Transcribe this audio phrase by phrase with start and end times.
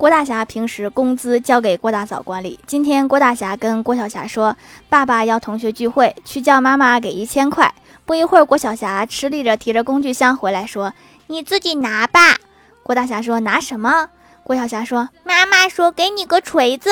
[0.00, 4.56] 郭大侠平时工资交给郭大嫂管理今天郭大侠跟郭小霞说
[4.88, 7.70] 爸爸要同学聚会去叫妈妈给一千块
[8.06, 10.94] 不一会儿郭小霞吃力着提着工具箱回来说
[11.26, 12.38] 你自己拿吧。
[12.82, 14.08] 郭大侠说拿什么？
[14.42, 16.88] 郭小霞说妈妈说给你个锤子。